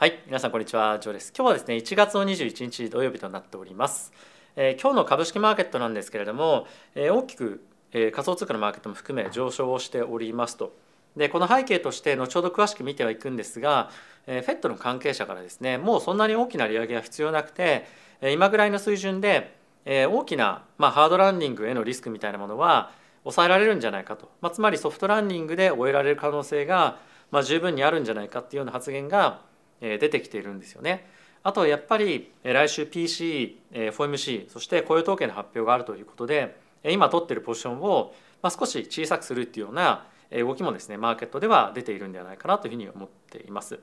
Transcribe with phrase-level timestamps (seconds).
[0.00, 1.32] はい皆さんこんにちはジョーです。
[1.36, 4.12] 今日はですね1月の21日土曜日となっております、
[4.54, 10.72] えー、今日の株式マーケットなんですけれども、えー、大きく、えー、仮想通貨のマーケットも含め上昇をしておりますと。
[11.16, 13.90] でこの背景として後ほど詳しく見てはいくんですが、
[14.28, 17.84] えー、フェットの関係者からですねもうそんなに大きな利上げは必要なくて
[18.22, 19.52] 今ぐらいの水準で、
[19.84, 22.92] えー、大きな、まあ、ハードランディングへのリスクみたいなものは
[23.24, 26.98] 抑えられるんじゃないかと、まあ、つまりソフトランディングで終えられる可能性が、
[27.32, 29.47] まあ、十分にあるんじゃないかっていうような発言が
[29.80, 31.06] 出てきているんですよね。
[31.42, 38.12] あとやっぱり来週 PC、FOMC そして雇用統計の発表があるということで今取ってるポジションを
[38.42, 43.78] 少し小さくするっていうような動きもですねマーケットでは出ているんではないかなというふうに思っています。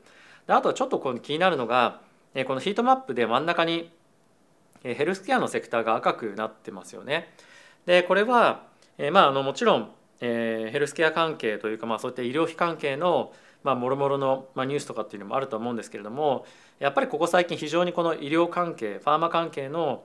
[0.47, 2.01] であとちょっとこの気になるのが
[2.45, 3.89] このヒートマップで真ん中に
[4.83, 7.33] ヘルスケアのセクターが赤くなってますよね。
[7.85, 8.63] でこれは
[9.11, 13.33] まああのもちろんヘルスケア関係というかまあそういった医療費関係の
[13.65, 16.45] まあ、もろもろの、ま、ニュースとかっていうのもあると思うんですけれども
[16.77, 20.03] やっぱりここ最近非常にこの医療関係ファーマ関係の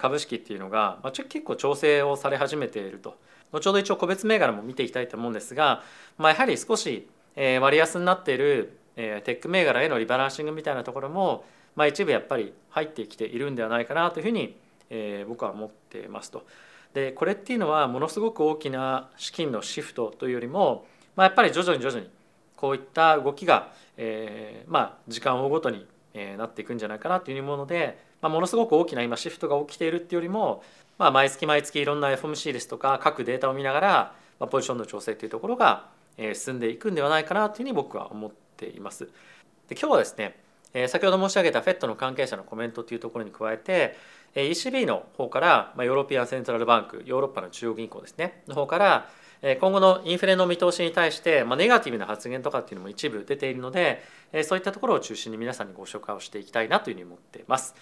[0.00, 3.16] 株式っていうのが、まあ、結構調整をされ始めていると
[3.52, 5.82] 後ほど一応個別銘柄も見ていきたいと思うんですが、
[6.16, 7.06] まあ、やはり少し
[7.36, 11.44] 割安になっているテック銘柄へのリバランシングみたいなところも、
[11.76, 14.56] まあ、一部やっぱり入ってきているんではないかなというふうに
[15.28, 16.46] 僕は思ってますと。
[16.94, 20.86] でこれっていうのはものすごく大きな資金のシフトというよりも、
[21.16, 22.08] まあ、やっぱり徐々に徐々に
[22.64, 30.62] こういった動きが、えー、まあ時間を追うごとに、えなっていくんじゃないかなというもので、まあ、ものすごく大きな今シフトが起きているっていうよりも、
[30.96, 33.88] まあ、毎月毎月いろんな FOMC ですとか各データを見ながら、
[34.38, 39.04] まあ、ポジションの調整というところが、え進んでいくんではないかなというふうに僕は思っています。
[39.68, 40.36] で今日はですね
[40.72, 43.96] え先ほど申し上げた FED の関係者のコメントというところに加えて
[44.34, 49.08] ECB の方からまヨーロピアン・セントラル・バンクヨーロッパの中央銀行ですねの方から
[49.60, 54.02] 今後のインフレの見通しに対して、まあ、ネガティブな発言とかっていうのも一部出ているので
[54.44, 57.74] そういったところを中心に皆さんにご紹介をしていきたいなというふうに思っています。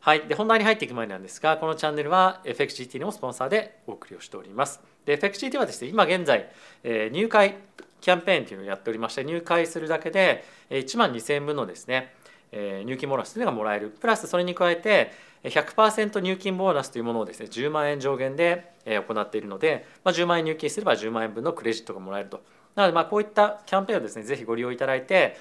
[0.00, 4.80] はい、で本題に入っていく前なんですがこのチャンネルは FXGT のスポンサーでお送りをしております。
[5.04, 6.48] で FXGT はですね今現在、
[6.84, 7.56] え入会
[8.00, 12.14] キャンペーンというのをやっておりまして入会するだけで1万2000円分のですね
[12.52, 15.12] 入金ボーナスというのがもらえるプラスそれに加えて
[15.44, 22.42] 100%入金ボーナスというものをですね10万円上限で行っているので、まあ、10万円入金すれば10万円分のクレジットがもらえると
[22.74, 25.36] なのでまあこういったキャンペーンをですねぜひご利用いただいて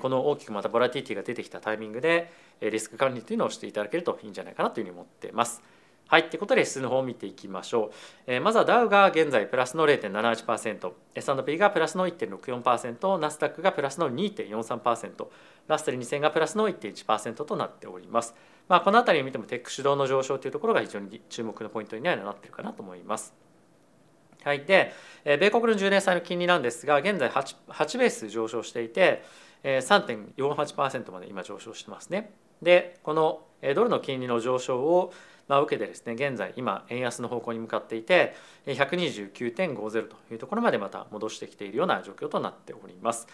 [0.00, 5.62] この大きくまたボラティティが出てきたタイミングでリスク管理というのをしていただけるといいんじゃないかなというふうに思っています。
[6.10, 7.90] はい、ということで指数の方を見ていきましょう。
[8.26, 15.26] え、まずはダウが現在プラスの0.78%、S&P がプラスの1.64%、ナスダックがプラスの2.43%、
[15.68, 18.34] ラッセル2000がプラスの1.1%となっております。
[18.70, 23.34] まあ、この辺りを見てもテック主導の上昇というところが非常に注目のポイントにはなっているかなと思います。
[24.44, 24.92] はい、で、
[25.24, 29.24] 米国の10年債の金利なんですが現在 8, 8ベース上昇していて
[29.64, 32.30] 3.48%まで今上昇してますね。
[32.62, 33.42] でこの
[33.74, 35.12] ドルの金利の上昇を
[35.48, 43.26] まあ、受けてですね現在今円安の方向に向かっていて129.50というところまでまた戻してきているような状況となっております。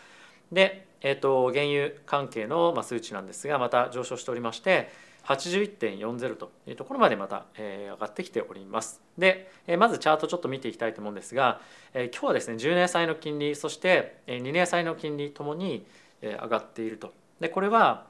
[0.51, 4.89] で、えーと、原油関係の数値なんですがまた上昇しておりまして
[5.27, 9.01] 81.40というところまでまた、え上がってきております。
[9.19, 11.61] で、えまずチャートちょっと見ていきたいと思うんですが、
[11.95, 15.85] え今日はですね10年債の金利そして2年債の金利ともに
[16.23, 17.13] 上がっていると。
[17.41, 18.07] でこれは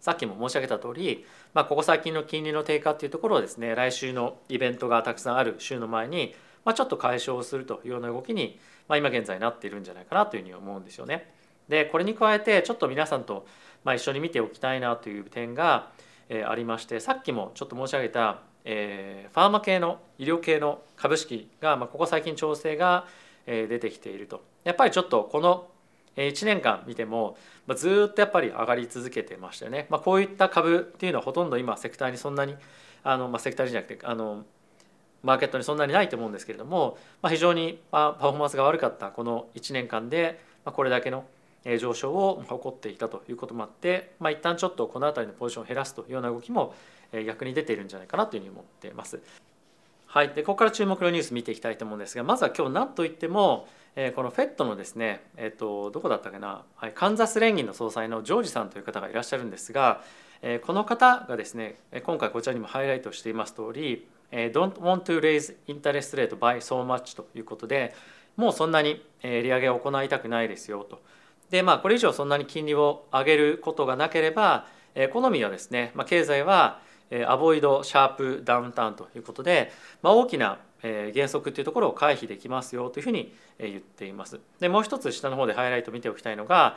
[0.00, 6.34] さっきも申し上げた通り、まあ、ここ最近の金利の低下っていうところをですね来週のイベントがたくさんある週の前に、
[6.64, 8.58] まあ、ちょっと解消するというような動きに、
[8.88, 11.32] まあ、今現在なっているんじゃないかなというふうに思うんですよね。
[11.68, 13.46] でこれに加えてちょっと皆さんと、
[13.84, 15.90] まあ、一緒に見ておきたいなという点が、
[16.30, 23.06] え、ありましてさっきもちょっと申し上げた、え、ファーマ系の医療系の株式が、ま、ここ最近調整が、
[23.46, 24.42] え、出てきていると。
[24.64, 25.68] やっぱりちょっとこの
[26.16, 27.36] 1年間見ても
[27.74, 29.86] ずっとやっぱり上がり続けてましたよね。
[29.90, 32.54] ま、こういった株っていうのはほとんど今セクターにそんなに
[33.02, 34.44] あの、ま、セクターじゃなくてあの
[35.22, 41.24] マーケットにそんなにないと思うんですけれども、ま、非常にパフォーマンスが悪かったこの1年間でこれだけの
[41.78, 46.74] 上昇を誇っていたということもあって、まあ、一旦ちょっとこの辺りのポジションを減らすというような動きも
[47.26, 49.20] 逆に出ているんじゃないかなというふうに思っています。
[50.06, 60.02] はい、でここから注目のニュース見ていきたいと思うんですがまずは今日何といっても、え、この FED のですね、えーと、どこだったかな、はい、カンザス連銀の総裁のジョージさんという方がいらっしゃるんですが、
[60.42, 67.94] え、この方がですね今回こちらにもハイライトしています通り、えー、Don't want to raise interest rate by so much ということで
[68.36, 71.00] もうそんなに利上げを行いたくないですよと。
[71.50, 76.80] でまあこれ以上そんなに金利を上げることがなければエコノミーはですね、まあ、経済は
[77.26, 84.40] アボイドシャープダウンタウンということで、まあ、大きな原則というところを回避できますよというふうに言っています。
[84.60, 86.76] でもう一つ下の方でハイライト見ておきたいのが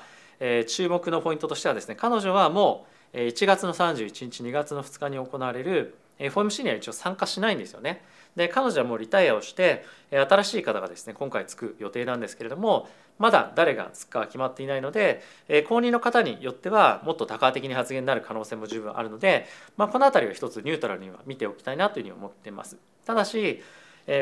[0.68, 8.04] 注目のポイントとしてはですね彼女はもう1月の31日2月の2日に行われる FOMC には一応参加しないんですよね。
[8.36, 12.88] で彼女はもうリタイアをして新しい方がですね今回つく予定なんですけれども
[13.20, 15.22] まだ誰がつくかは決まっていないので
[15.70, 19.46] 後任の方によってはもっと多角的に発言になる可能性も十分あるので、
[19.78, 22.78] まあ、この辺りは一つニュートラルには見ておきたいなというふうに思っています。
[23.06, 23.62] ただし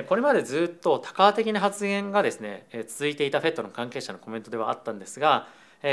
[0.07, 5.47] これまでずっと多角的な発言がですね続いていた FED の関係者のコメントではあったんですが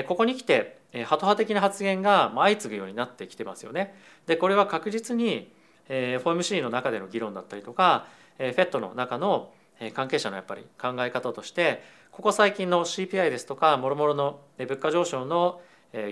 [0.07, 0.77] ここに来て
[1.07, 3.95] ハト派的な発言が相次ぐようになってきてますよね。
[4.27, 5.51] でこれは確実に
[5.89, 8.07] FOMC の中での議論だったりとか
[8.39, 9.53] FED の中の
[9.95, 15.61] 関係者のやっぱり考え方としてここ最近の CPI ですとかもろもろの物価上昇の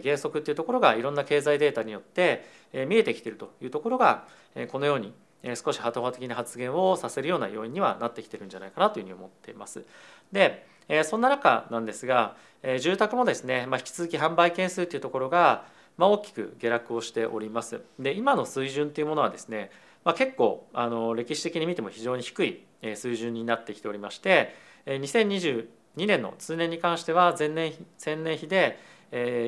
[0.03, 2.45] 減速っていうところがいろんな経済データによって
[2.89, 4.25] 見えてきているというところが
[4.69, 5.13] このように
[5.55, 9.85] 少しハト派的な発言をさせるような要因にはなってきてるんじゃないかなというふうに思っています。
[10.33, 10.65] で
[11.05, 12.37] そんな中なんですが
[12.81, 15.65] 住宅もですね、まあ、引き続き販売件数というところが
[15.97, 17.81] まあ、大きく下落をしております。
[17.99, 19.71] で今の水準というものはですね、
[20.05, 22.65] まあ、結構あの歴史的に見ても非常に低い
[22.95, 24.55] 水準になってきておりまして
[24.87, 25.67] 2022
[25.97, 27.73] 年の通年に関しては前年
[28.05, 28.79] 前年比で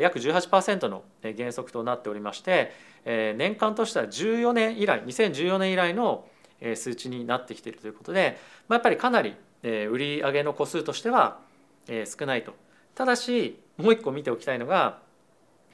[0.00, 2.72] 約18%の減速となっておりまして
[3.04, 6.26] 年間としては14年以来2014年以来の
[6.74, 11.38] 数値になってきているということで、まあ、やっぱりかなり売り上げの個数としては
[11.86, 12.54] 少ないと。
[12.94, 14.98] ただしもう一個見ておきたいのが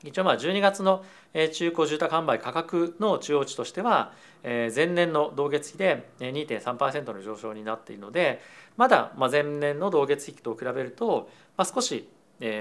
[0.03, 1.05] 一応まあ12月の
[1.53, 4.13] 中古住宅販売価格の中央値としては
[4.43, 8.41] 前年の同月比で2.3%の上昇になっているので
[8.77, 11.31] まだ前年の同月比と比べると
[11.63, 12.09] 少し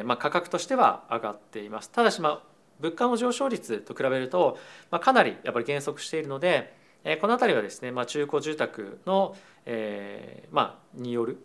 [0.06, 1.90] まあ価格としては上がっています。
[1.90, 2.40] ただしまあ
[2.80, 4.58] 物価の上昇率と比べると
[4.92, 6.74] かなりやっぱり減速しているので
[7.20, 9.36] この辺りはですね、中古住宅の、
[10.52, 11.38] まあ、による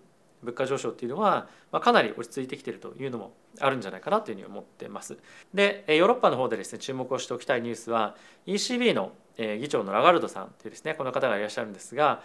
[0.42, 5.18] 物価上昇っていうのは、まあ、かなり落ち着いてきているというのもあるんじゃないかなというふうに思っています。
[5.52, 12.22] でヨーロッパの方でですね注目をしておきたいニュースは ECB の議長のラガルドさんというですねこの方がいらっしゃるんですが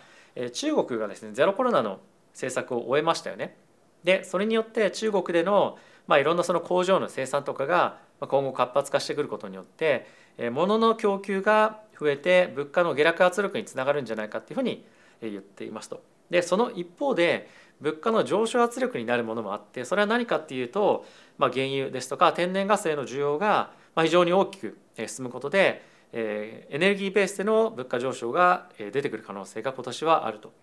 [0.54, 2.00] 中国がですねゼロコロナの
[2.33, 3.56] 政策を終えましたよね。
[4.04, 5.77] でそれによって中国での、
[6.07, 10.07] まあ、いろんなその工場の生産とかが今後活発化してくることによって
[10.51, 14.86] 物の供給が増えて物価の下落圧力につながるんじゃないかっていうふうに
[15.21, 16.01] 言っていますと。
[16.30, 17.48] でその一方で
[17.83, 21.06] 物価の上昇圧力になるものもあってそれは何かっていうと、
[21.38, 25.83] まあ、原油ですとか天然ガスへの需要が非常に大きく進むことで
[26.13, 30.53] エネルギーベースでの物価上昇が出てくる可能性が今年はあると。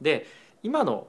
[0.00, 0.26] で
[0.62, 1.06] 今の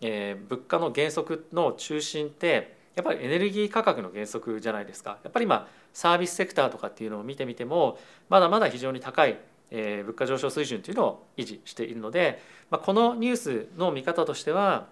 [0.00, 0.38] 物
[0.68, 5.18] 価の減速の中心ってやっぱりエネルギー価格の減速じゃないですか。
[5.24, 7.98] やっぱり今サービスセクターとかっていうのを見てみても
[8.28, 9.38] まだまだ非常に高い
[9.70, 12.40] 物価上昇水準というのを維持しているので、
[12.70, 14.86] まあ、このニュースの見方としては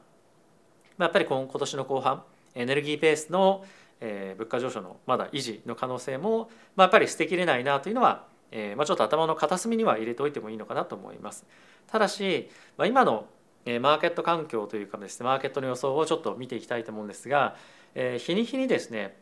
[0.99, 2.23] やっぱり今年の後半
[2.55, 3.65] エネルギーベースの
[4.01, 11.47] 物価上昇のまだ維持の可能性も、まあ、やっぱり捨てきれないなというのは、えまあ、ちょっと頭の片隅には入れておいてもいいのかなと思います。
[11.87, 13.27] ただし、まあ、今の
[13.65, 17.57] マーケット環境というかですねマーケットの予想をちょっと見ていきたいと思うんですが、
[17.95, 19.17] え日に日にですね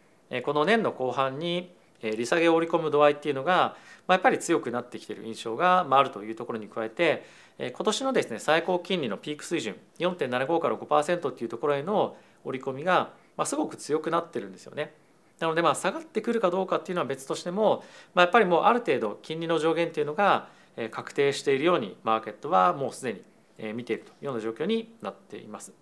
[0.45, 3.77] この年の後半に利下げを織り込む度合いっていうのが、
[4.07, 7.25] まあ、やっぱり強くなってきている印象があるというところに加えて
[7.59, 14.95] 今年のですね最高金利のピーク水準4.75から5%っていうところへの織り込みが、まあ、すごく強くなってるんですよね。
[15.39, 17.83] なのでまあ下がってくるかどうかっていうのは別としても、
[18.15, 20.49] まあ、やっぱりもうある程度金利の上限っていうのが
[20.91, 23.23] 確定しているようにマーケットはもうすで
[23.59, 25.80] に見ているというような状況になっています。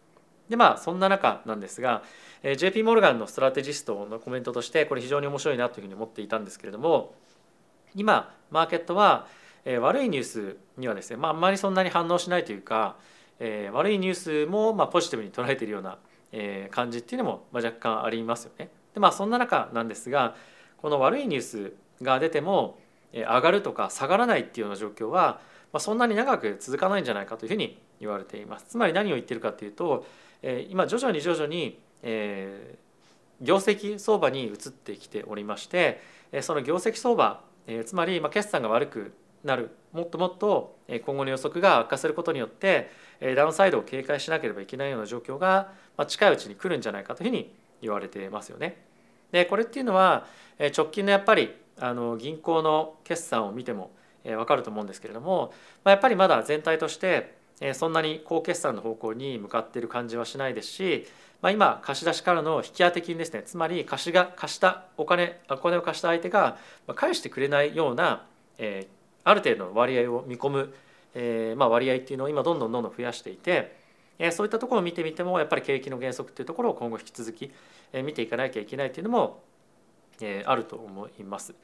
[0.49, 2.03] でまあそんな中なんですが
[2.43, 7.15] JP モルガンのストラテジストのコメントとしてこれ非常に面白いなというふうに思っていたんですけれども
[7.95, 9.27] 今マーケットは
[9.81, 12.97] 悪いニュースにはですね、まあ、あんまりそんなに反応しないというか
[13.73, 15.99] 悪いニュースもまあポジティブに捉えているような
[16.71, 18.71] 感じっていうのも若干ありますよね。
[18.95, 20.35] でまあそんな中なんですが
[20.79, 22.79] この悪いニュースが出ても
[23.13, 25.41] 上がるとか下がらないっていうような状況は、
[25.73, 28.67] まあ、そんなに長く続かないんじゃないかというふうに言われています。
[28.69, 30.07] つまり何を言ってるかというと
[30.43, 31.81] 今徐々に徐々に
[33.41, 36.01] 業績相場に移ってきておりまして
[36.43, 37.41] その業績相場
[37.85, 39.13] つまり決算が悪く
[39.45, 42.91] なるもっともっと今後の予測が悪化することによって
[43.37, 45.73] ダウンサイドを警戒しなければいけないような状況が
[46.07, 48.83] 近いうちに来るんじゃないかというふうに言われてますよね。
[49.33, 50.27] でこれっていうのは
[50.77, 53.91] 直近のやっぱりあの銀行の決算を見ても
[54.25, 55.53] 分かると思うんですけれども
[55.85, 57.38] やっぱりまだ全体として
[57.75, 61.07] そんなに高決算の方向に向かっている感じはしないですし、
[61.43, 66.57] まあ、今貸し出しからの引き当て金ですねつまり貸しが貸したお金お金を貸した相手が
[66.95, 68.27] 返してくれないような、
[68.59, 68.87] え、
[69.25, 70.75] ある程度の割合を見込む、
[71.15, 73.77] えまあ、割合っていうのを今どんどんどんどん増やしていて、
[74.19, 77.51] え、そういったところを見てみてもやっぱり景気の減速っていうところを今後引き続き
[77.93, 79.43] 見ていかなきゃいけないっていうのも
[80.45, 81.55] あると思います。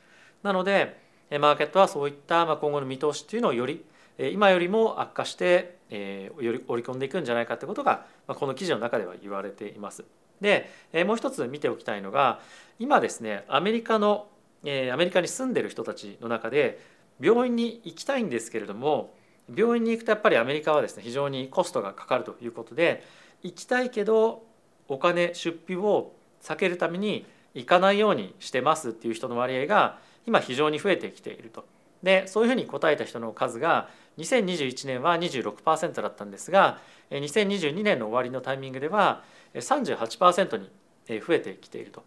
[0.42, 0.98] なので
[1.30, 3.84] マーケットはそういった今後の見通しっていうのをより
[4.18, 10.04] 今よりも悪化してより織り込んでいくんじゃないかということがこの記事の中では言われています。
[10.40, 10.68] で
[11.06, 12.40] もう一つ見ておきたいのが
[12.78, 14.28] 今ですねアメリカの
[14.62, 16.80] アメリカに住んでる人たちの中で
[17.21, 19.14] 病院に行きたいんですけれども
[19.54, 23.04] 病院に行くとやっぱりアメリカはですね非常にコストがかかるということで
[23.42, 24.42] 行きたいけど
[24.88, 31.64] お金出費を避けるために行かないようにしてますっていう人の割合が今非常に増えてきていると。
[32.04, 36.78] でそういうふうに答えた人の数が2021年は26%だったんですが
[37.11, 40.70] 2022年の終わりのタイミングでは38%に
[41.08, 42.04] 増えてきていると。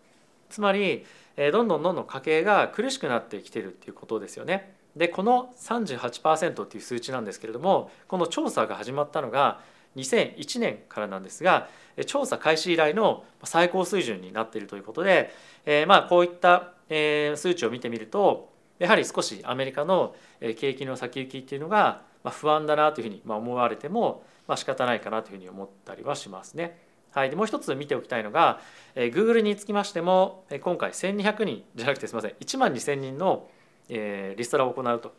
[0.50, 1.06] つまり
[1.52, 4.74] どんどんどんどん家計が苦しくなってきているっていうことですよね。
[4.96, 9.60] でこの38%っていう数値なんですけれどもこの調査が始まったのが
[9.96, 11.68] 2001年からなんですが
[12.06, 15.32] 調査開始以来の最高水準になっているということで、
[15.66, 18.50] えー、まあこういった数値を見てみると
[18.80, 24.24] やはり少しアメリカの景気の先行きっていうのが不安だなというふうに思われても
[24.56, 26.80] 仕方ないかなというふうに思ったりはしますね。
[27.12, 28.60] はい、でもう一つ見ておきたいのが、
[28.94, 33.50] えー、Google につきましても今回1200人じゃなくてすみません1万2000人の、
[33.90, 35.14] えー、リストラを行うと。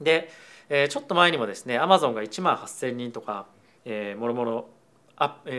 [0.00, 0.30] で、
[0.68, 3.46] えー、ちょっと前にもですね Amazon が1万8000人とか、
[3.84, 4.68] えー、もろもろ、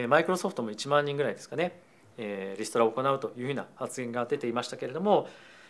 [0.08, 1.82] マイクロソフトも1万人ぐらいですかね、
[2.18, 5.28] えー、リストラを行うというふうな発言が出ていましたけれども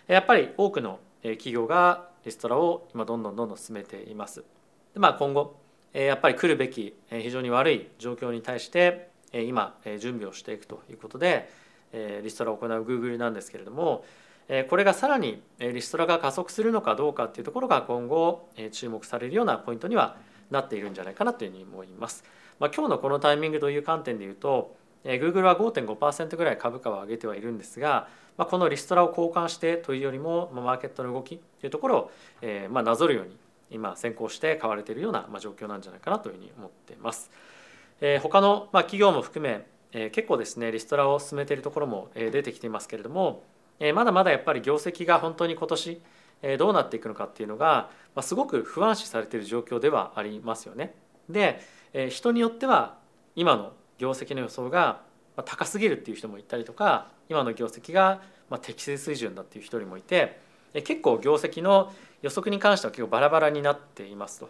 [0.08, 4.44] やっぱり多くの企業がリストラを今どんどんどんどん進めています。
[4.94, 5.58] でまあ、今後
[5.94, 11.50] やっぱり来るべき非常に悪い状況に対して今準備をしていくということで
[12.24, 14.04] リストラを行う Google なんですけれども
[14.70, 20.18] これがさらにリストラが加速するのかどうかっていうところが今後注目されるようなポイントには
[20.52, 22.24] なっているんじゃないかなというふうに思います。
[22.60, 28.08] まあ、今日のこのタイミングという観点でいうと Google は5.5%ぐらい株価を上げてはいるんですが、
[28.40, 33.36] まあ、このリストラを交換してというよりもまマーケットの動きというところを、えー、まあなぞるように
[33.70, 37.30] 今先行して買われているようなま状況なんじゃないかなというふうに思っています。
[38.00, 43.44] えー、他のまあ企業も含め、えー、結構ですねリストラを進めているところもえ出てきていますけれども、
[43.78, 46.02] えー、まだまだやっぱり業績が本当に今年
[46.42, 50.96] えどうなっていくのかっていうのが、まあ、すごく不安視されている状況ではありますよね。
[51.30, 51.60] で、
[51.92, 53.00] えー、人によっては
[53.36, 55.02] 今の業績の予想が
[55.40, 60.38] ま高すぎるっていう人もいたりとか今の業績がま適正水準だっていう人もいて
[60.74, 64.50] 結構業績の予測に関しては結構バラバラになっていますと。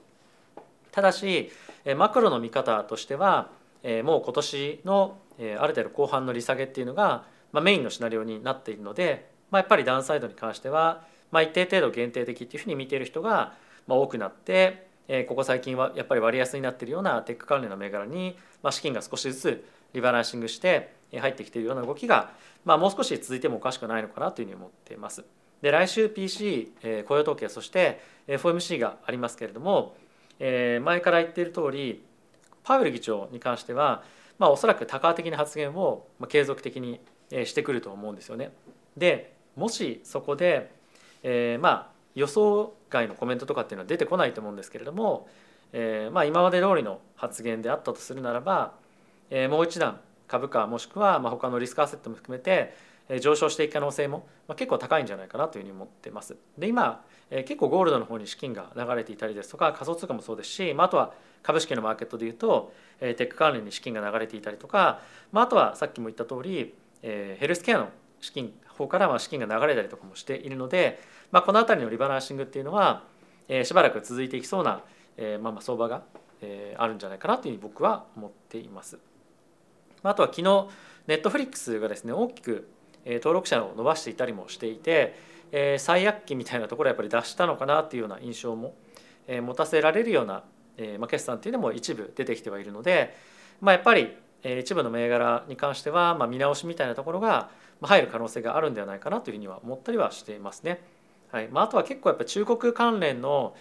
[0.91, 1.51] ただし
[1.96, 3.51] マクロの見方としては
[4.03, 13.53] もう今年のある程度後半の利下げっていうのがメインのシナリオになっているのでまやっぱりダウンサイドに関しては一定程度限定的っていうふうに見ている人が
[13.88, 14.88] 多くなって
[15.27, 18.36] ここ最近はやっぱり割安になっているようなテック関連の銘柄に
[18.72, 22.31] 資金が少しずつリバランシングして入ってきているような動きが、
[22.65, 25.24] まあ、もう少し続いてもおかしくないのかなというふうに思っています。
[25.62, 26.74] で来週 PC
[27.08, 29.96] 雇用統計そして FOMC がありますけれども
[30.39, 32.01] 前から言っている通り
[32.63, 34.03] パウエル議長に関しては、
[34.38, 37.01] まあ、おそらく多角的な発言を継続的に
[37.46, 38.51] してくると思うんですよね。
[38.96, 40.72] でもしそこで、
[41.24, 45.27] えー、まあ予想外のコメントとかっていうのは出てこないと思うんですけれども、
[45.74, 48.74] えー、まあ今まで通りの発言であったとするならば、
[49.29, 52.74] え、もう一段株価もしくはまあ他のリスクアセットも含めて
[53.19, 56.38] 上昇していく可能性も結構高いんじゃないかなというふうに思ってます。
[56.57, 71.00] で今結構ゴールドの方に資金が流れていたりですとか仮想通貨もそうですし、まあ、あとは株式のマーケットでいうとテック関連に資金が流れていたりとか、まあ、あとはさっきも言った通りヘルスケアの資金方からま資金が流れたりとかもしているので、
[71.31, 73.03] まあ、この辺りのリバランシングっていうのは
[73.63, 74.81] しばらく続いていきそうな
[75.41, 76.03] まあまあ相場が
[76.77, 78.98] あるんじゃないかなというふうに僕は思っています。
[80.03, 80.68] あとは昨日
[81.08, 82.70] ネットフリックスがですね大きく
[83.06, 85.15] 登録者を伸ばしていたりもしていて
[85.77, 88.75] 最悪期みたいなところをやっぱり出したのかなっていうような印象も
[89.27, 90.44] 持たせられるような
[91.08, 93.15] 決算っていうのも一部出てきてはいるので、
[93.62, 97.50] まあ、やっぱり一部の銘柄に関しては見直しみたいなところが
[97.82, 100.82] 入る可能性があるんではないかなというふうには思ったりはしていますね。
[101.32, 103.56] はいまあ、あとは結構やっぱ中国関連の、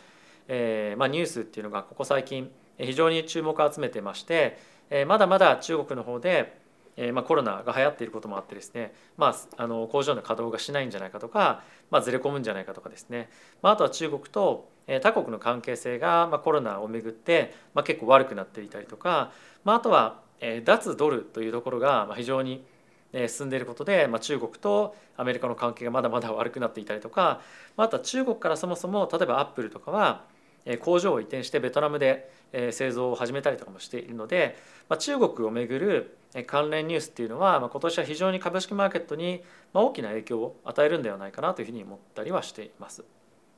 [0.49, 4.59] えーまあ、ニュースっていうのがここ最近非常に注目を集めてまして、
[4.90, 6.59] え、まだまだ中国の方で、
[6.97, 13.30] えまあ、コロナが流行っていることもあってですね、まあ、あの工場の稼働がしないんじゃないかとか、まあ、ずれ込むんじゃないかとかですね、
[13.62, 14.68] まあ、あとは中国と
[15.02, 20.21] 他国の関係性が、まあ、コロナをめぐって、まあ、結構悪くなっていたりとか、まあ、あとは
[20.64, 22.64] 脱ドルというところが非常に
[23.28, 27.42] 進んでいることで、まあ、中国とアメリカの関係がまだまだ悪くなっていたりとか、
[27.76, 30.25] まあ、あとは中国からそもそも例えばアップルとかは
[30.76, 32.30] 工場を移転してベトナムで
[32.70, 34.56] 製造を始めたりとかもしているので、
[34.88, 43.04] ま、中国をめぐる関連ニュースっていうのは、ま、今年は非常に株式マーケットに大きな影響を与えるんではないかなというふうに思ったりはしています。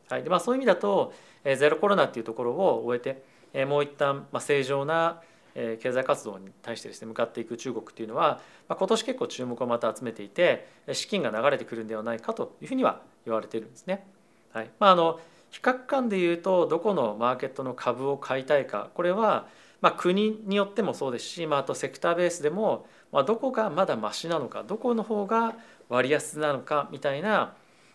[0.08, 1.12] はいでまあ、そういう意味だと
[1.44, 5.22] ゼロコロナっていうところを終えてもう一旦正常な
[5.54, 14.06] 経済活動に対してですね向かっていく中国っていうのは、ま、今年結構注目をまた集めていて資金が流れてくるんではないかというふうには言われているんですね。
[14.52, 19.46] はいまあ、あの比較感でいうとどこのマーケットの株を買いたいかこれは
[19.80, 25.56] まあ国によってもそうですし、まあ、あとセクターベースでも、まあ、どこがまだマシなのかどこの方が
[25.88, 27.54] 割安なのかみたいな、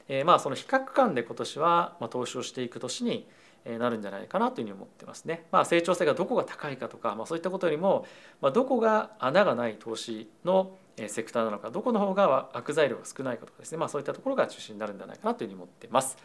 [0.09, 3.27] え、まあその比較感で今年はまあ投資をしていく年に
[3.65, 5.45] なるんじゃないかなというふうに思ってますね。
[5.51, 8.05] まあ、成長性がどこが高いかとか、まあ、そういったことよりも、
[8.41, 16.17] まあ、どこが穴がない投資のセクターなのかどこの方が悪材料が少ないかとかですね、まあ、そういったところが中心になるんじゃないかなというふうに思ってます。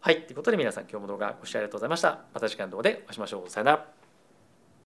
[0.00, 2.20] はい、ということで皆さん今日も動画ご視聴ありがとうございました。
[2.32, 3.50] また次回の動画でお会いしましょう。
[3.50, 4.05] さよなら。